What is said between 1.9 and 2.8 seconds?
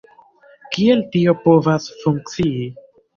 funkcii??